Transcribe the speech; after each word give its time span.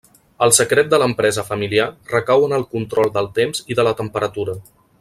El 0.45 0.53
secret 0.59 0.87
de 0.93 0.99
l'empresa 1.01 1.43
familiar, 1.49 1.85
recau 2.13 2.47
en 2.47 2.57
el 2.59 2.65
control 2.73 3.13
del 3.19 3.29
temps 3.41 3.63
i 3.75 3.79
de 3.81 3.87
la 3.91 3.97
temperatura. 4.01 4.57